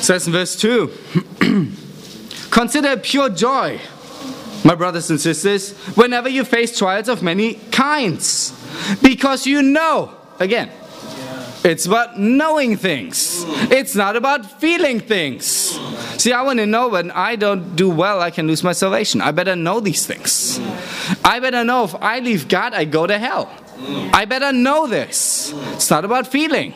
[0.02, 0.92] says in verse 2
[2.50, 3.80] Consider pure joy,
[4.64, 8.54] my brothers and sisters, whenever you face trials of many kinds,
[9.04, 10.72] because you know, again,
[11.64, 13.44] it's about knowing things.
[13.72, 15.46] It's not about feeling things.
[16.18, 19.22] See, I want to know when I don't do well, I can lose my salvation.
[19.22, 20.60] I better know these things.
[21.24, 23.50] I better know if I leave God, I go to hell.
[24.14, 25.54] I better know this.
[25.74, 26.74] It's not about feeling.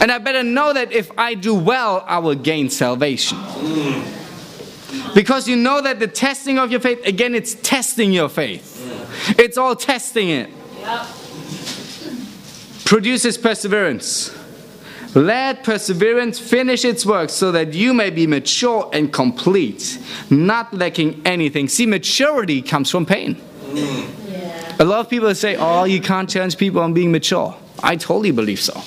[0.00, 3.38] And I better know that if I do well, I will gain salvation.
[5.14, 8.78] Because you know that the testing of your faith, again, it's testing your faith.
[9.38, 10.50] It's all testing it.
[12.84, 14.36] Produces perseverance.
[15.14, 19.98] Let perseverance finish its work so that you may be mature and complete,
[20.30, 21.68] not lacking anything.
[21.68, 23.36] See, maturity comes from pain.
[23.74, 24.76] Yeah.
[24.78, 27.54] A lot of people say, oh, you can't challenge people on being mature.
[27.82, 28.80] I totally believe so.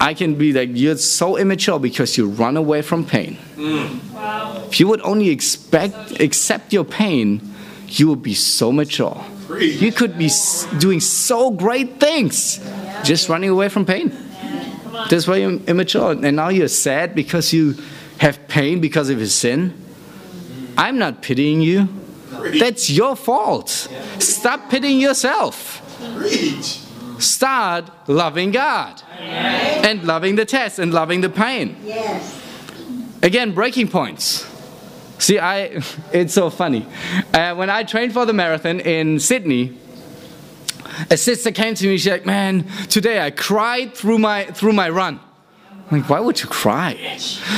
[0.00, 3.36] I can be like, you're so immature because you run away from pain.
[3.58, 7.42] If you would only expect, accept your pain,
[7.88, 9.22] you would be so mature.
[9.58, 10.30] You could be
[10.78, 12.58] doing so great things
[13.04, 14.12] just running away from pain.
[15.08, 16.12] That's why you're immature.
[16.12, 17.76] And now you're sad because you
[18.18, 19.74] have pain because of your sin.
[20.76, 21.88] I'm not pitying you.
[22.58, 23.88] That's your fault.
[24.18, 25.82] Stop pitying yourself.
[26.16, 26.80] Preach.
[27.18, 31.76] Start loving God and loving the test and loving the pain.
[31.84, 32.40] Yes.
[33.22, 34.49] Again, breaking points.
[35.20, 36.86] See, I, it's so funny.
[37.32, 39.78] Uh, when I trained for the marathon in Sydney,
[41.10, 41.98] a sister came to me.
[41.98, 45.20] She's like, "Man, today I cried through my through my run."
[45.90, 46.96] I'm like, why would you cry?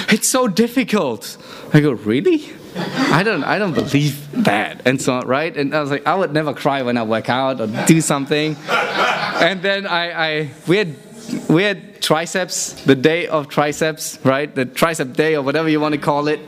[0.08, 1.36] It's so difficult.
[1.74, 2.50] I go, really?
[2.74, 4.86] I don't, I don't believe that.
[4.86, 5.54] And so, right?
[5.54, 8.56] And I was like, I would never cry when I work out or do something.
[8.68, 10.96] And then I, I we had,
[11.48, 14.52] we had triceps, the day of triceps, right?
[14.52, 16.40] The tricep day or whatever you want to call it.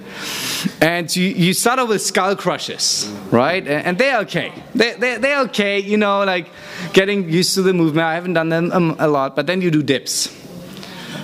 [0.80, 3.62] And you, you start off with skull crushes, right?
[3.62, 4.52] And, and they're okay.
[4.74, 6.48] They, they, they're okay, you know, like
[6.92, 8.04] getting used to the movement.
[8.04, 10.34] I haven't done them um, a lot, but then you do dips.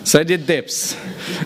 [0.05, 0.97] So I did dips,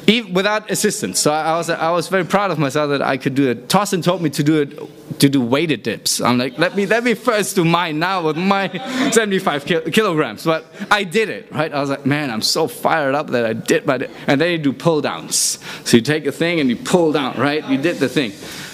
[0.07, 1.19] even without assistance.
[1.19, 3.69] So I was I was very proud of myself that I could do it.
[3.69, 6.21] Tossin told me to do it to do weighted dips.
[6.21, 8.69] I'm like, let me let me first do mine now with my
[9.13, 10.45] 75 ki- kilograms.
[10.45, 11.73] But I did it, right?
[11.73, 13.99] I was like, man, I'm so fired up that I did my.
[13.99, 14.09] Di-.
[14.27, 15.59] And then you do pull downs.
[15.85, 17.67] So you take a thing and you pull down, right?
[17.69, 18.33] You did the thing.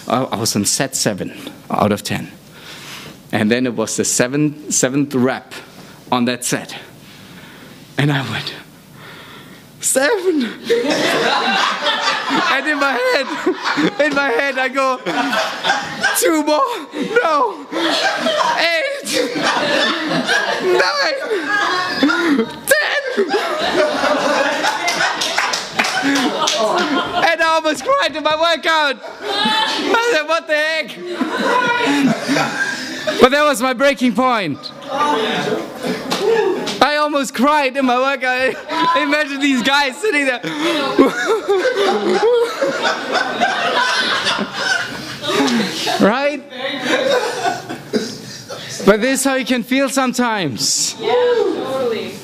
[0.08, 1.32] I, I was on set seven
[1.70, 2.30] out of ten,
[3.32, 5.54] and then it was the seventh seventh rep
[6.10, 6.76] on that set,
[7.98, 8.54] and I went
[9.80, 10.42] seven.
[10.42, 10.52] and
[12.68, 13.26] in my head,
[14.06, 14.98] in my head, I go,
[16.18, 16.60] two more,
[17.22, 17.66] no,
[18.60, 19.10] eight,
[20.62, 21.18] nine,
[22.66, 23.02] ten.
[27.24, 28.96] and I almost cried in my workout.
[29.22, 30.88] I said, what the heck?
[33.20, 34.58] But that was my breaking point.
[36.82, 38.96] I almost cried in my workout.
[38.96, 40.40] Imagine these guys sitting there.
[46.00, 46.42] right?
[48.86, 50.94] But this is how you can feel sometimes.
[50.94, 52.14] Totally.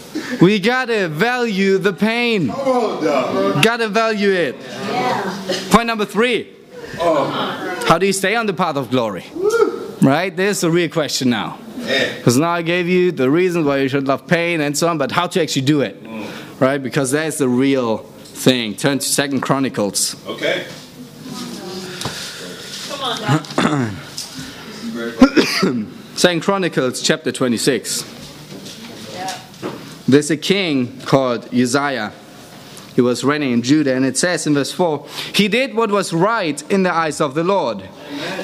[0.41, 2.49] We gotta value the pain.
[2.49, 3.63] Come on, dog.
[3.63, 4.57] Gotta value it.
[5.71, 6.53] Point number three.
[6.99, 7.85] Oh.
[7.87, 9.25] How do you stay on the path of glory?
[10.03, 10.35] Right?
[10.35, 11.59] There's the real question now.
[11.77, 14.99] Because now I gave you the reasons why you should love pain and so on,
[14.99, 15.97] but how to actually do it.
[16.59, 16.79] Right?
[16.83, 18.75] Because that's the real thing.
[18.75, 20.17] Turn to Second Chronicles.
[20.27, 20.67] Okay.
[22.89, 23.01] Come
[23.67, 23.97] on.
[26.17, 28.05] Second Chronicles chapter 26.
[29.12, 29.39] Yeah.
[30.09, 32.12] There's a king called Uzziah.
[32.95, 36.15] He was reigning in Judah, and it says in verse 4 He did what was
[36.15, 37.87] right in the eyes of the Lord,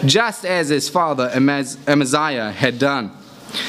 [0.05, 3.11] just as his father Amaz- Amaziah had done.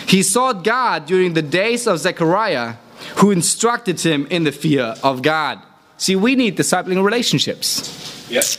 [0.07, 2.75] He sought God during the days of Zechariah,
[3.17, 5.59] who instructed him in the fear of God.
[5.97, 8.27] See, we need discipling relationships.
[8.29, 8.57] Yes.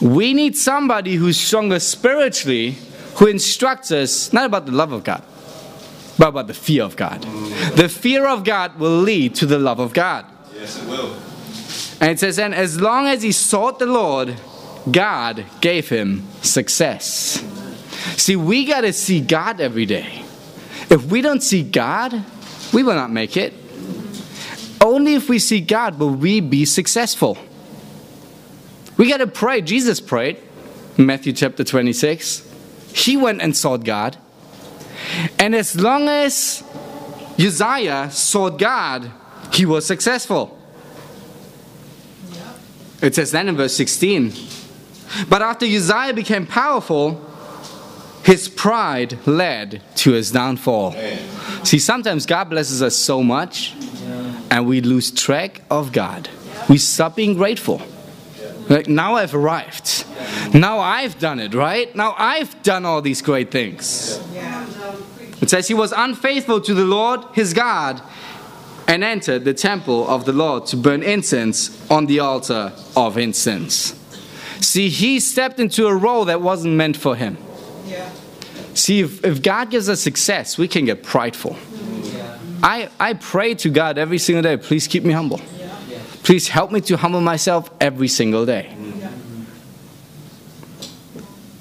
[0.00, 2.76] We need somebody who's stronger spiritually,
[3.16, 5.22] who instructs us not about the love of God,
[6.18, 7.22] but about the fear of God.
[7.76, 10.24] The fear of God will lead to the love of God.
[10.54, 11.16] Yes, it will.
[12.00, 14.36] And it says, and as long as he sought the Lord,
[14.90, 17.44] God gave him success.
[18.16, 20.24] See, we got to see God every day.
[20.88, 22.24] If we don't see God,
[22.72, 23.54] we will not make it.
[24.80, 27.36] Only if we see God will we be successful.
[28.96, 29.60] We got to pray.
[29.60, 30.38] Jesus prayed
[30.96, 32.48] Matthew chapter 26.
[32.94, 34.16] He went and sought God.
[35.38, 36.62] And as long as
[37.38, 39.10] Uzziah sought God,
[39.52, 40.58] he was successful.
[43.02, 44.32] It says then in verse 16.
[45.28, 47.29] But after Uzziah became powerful,
[48.24, 50.94] his pride led to his downfall.
[51.64, 53.74] See, sometimes God blesses us so much
[54.50, 56.28] and we lose track of God.
[56.68, 57.80] We stop being grateful.
[58.68, 60.04] Like, now I've arrived.
[60.54, 61.94] Now I've done it, right?
[61.96, 64.20] Now I've done all these great things.
[65.40, 68.02] It says he was unfaithful to the Lord his God
[68.86, 73.94] and entered the temple of the Lord to burn incense on the altar of incense.
[74.60, 77.38] See, he stepped into a role that wasn't meant for him.
[78.74, 81.56] See, if, if God gives us success, we can get prideful.
[82.62, 85.40] I, I pray to God every single day, please keep me humble.
[86.22, 88.76] Please help me to humble myself every single day.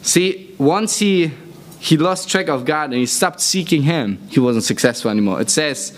[0.01, 1.31] See, once he
[1.79, 5.41] he lost track of God and he stopped seeking Him, he wasn't successful anymore.
[5.41, 5.97] It says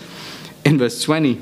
[0.64, 1.40] in verse 20,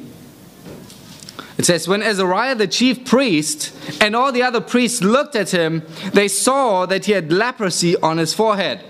[1.61, 5.82] it says, When Azariah the chief priest and all the other priests looked at him,
[6.14, 8.82] they saw that he had leprosy on his forehead.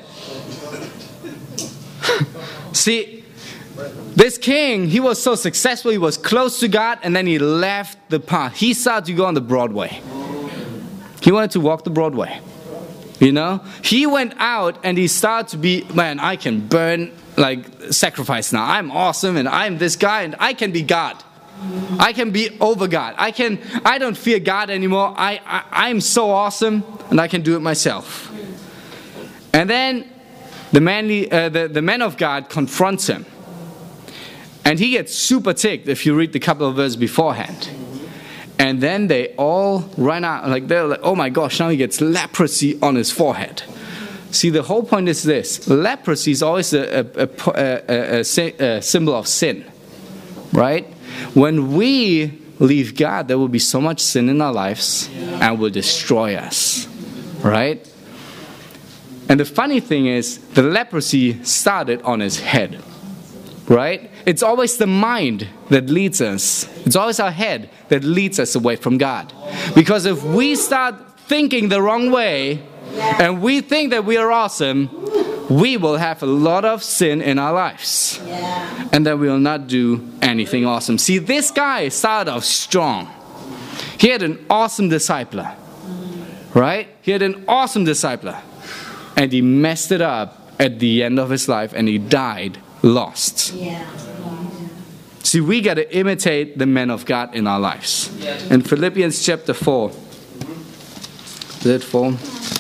[2.73, 3.25] See,
[4.15, 7.99] this king, he was so successful, he was close to God, and then he left
[8.09, 8.55] the path.
[8.55, 10.01] He started to go on the Broadway.
[11.23, 12.41] He wanted to walk the Broadway.
[13.19, 13.65] You know?
[13.83, 18.65] He went out and he started to be, man, I can burn like sacrifice now.
[18.65, 21.21] I'm awesome and I'm this guy and I can be God.
[21.99, 23.15] I can be over God.
[23.19, 25.15] I can I don't fear God anymore.
[25.17, 28.33] I, I I'm so awesome and I can do it myself.
[29.53, 30.11] And then
[30.73, 33.27] the manly uh, the, the man of God confronts him.
[34.65, 37.71] And he gets super ticked if you read the couple of verses beforehand.
[38.59, 42.01] And then they all run out, like they're like, oh my gosh, now he gets
[42.03, 43.63] leprosy on his forehead.
[44.33, 49.27] See, the whole point is this leprosy is always a, a, a, a, symbol of
[49.27, 49.65] sin,
[50.53, 50.87] right?
[51.35, 55.71] When we leave God, there will be so much sin in our lives and will
[55.71, 56.87] destroy us,
[57.43, 57.87] right?
[59.29, 62.83] And the funny thing is, the leprosy started on his head
[63.71, 64.11] right?
[64.27, 66.69] It's always the mind that leads us.
[66.85, 69.33] It's always our head that leads us away from God.
[69.77, 70.97] Because if we start
[71.29, 72.63] thinking the wrong way
[72.99, 74.91] and we think that we are awesome,
[75.51, 78.21] we will have a lot of sin in our lives.
[78.93, 80.97] And then we will not do anything awesome.
[80.97, 83.09] See, this guy started off strong.
[83.99, 85.55] He had an awesome discipler,
[86.55, 86.89] right?
[87.03, 88.41] He had an awesome discipler.
[89.17, 93.53] And he messed it up at the end of his life and he died lost.
[93.53, 93.87] Yeah.
[95.23, 98.11] See, we got to imitate the men of God in our lives.
[98.51, 99.91] In Philippians chapter 4,
[101.61, 102.60] is it 4?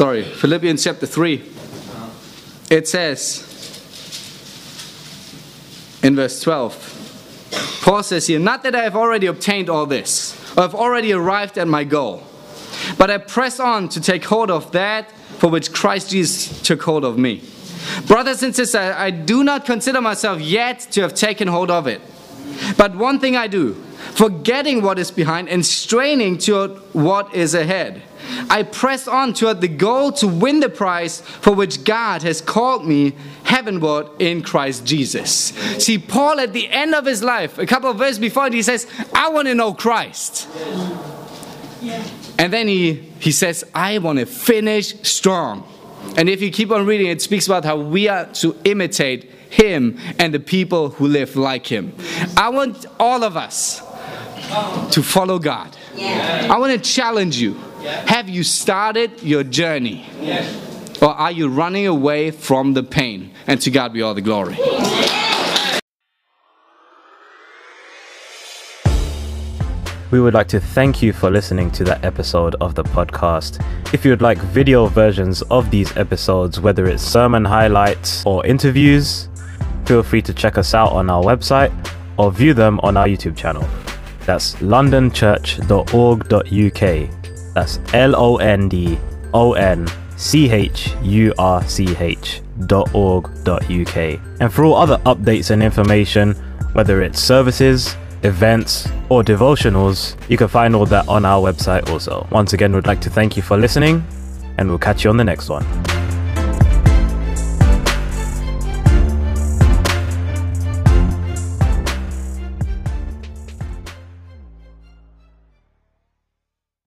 [0.00, 1.44] Sorry, Philippians chapter 3.
[2.70, 3.44] It says
[6.02, 10.74] in verse 12, Paul says here, Not that I have already obtained all this I've
[10.74, 12.22] already arrived at my goal.
[12.96, 17.04] But I press on to take hold of that for which Christ Jesus took hold
[17.04, 17.42] of me.
[18.06, 22.00] Brothers and sisters, I do not consider myself yet to have taken hold of it.
[22.78, 23.74] But one thing I do,
[24.14, 28.04] forgetting what is behind and straining toward what is ahead.
[28.48, 32.86] I press on toward the goal to win the prize for which God has called
[32.86, 33.14] me
[33.44, 35.30] heavenward in Christ Jesus.
[35.78, 38.86] See, Paul at the end of his life, a couple of verses before, he says,
[39.14, 40.48] I want to know Christ.
[42.38, 45.66] And then he, he says, I want to finish strong.
[46.16, 49.98] And if you keep on reading, it speaks about how we are to imitate him
[50.18, 51.94] and the people who live like him.
[52.36, 53.80] I want all of us
[54.92, 55.76] to follow God.
[55.98, 57.60] I want to challenge you.
[57.82, 60.06] Have you started your journey?
[61.00, 63.32] Or are you running away from the pain?
[63.46, 64.58] And to God be all the glory.
[70.10, 73.64] We would like to thank you for listening to that episode of the podcast.
[73.94, 79.28] If you would like video versions of these episodes, whether it's sermon highlights or interviews,
[79.86, 81.72] feel free to check us out on our website
[82.18, 83.64] or view them on our YouTube channel.
[84.26, 87.19] That's londonchurch.org.uk.
[87.54, 88.98] That's L O N D
[89.34, 89.86] O N
[90.16, 93.96] C H U R C H dot org dot uk.
[93.96, 96.34] And for all other updates and information,
[96.72, 102.26] whether it's services, events, or devotionals, you can find all that on our website also.
[102.30, 104.04] Once again, we'd like to thank you for listening,
[104.58, 105.64] and we'll catch you on the next one.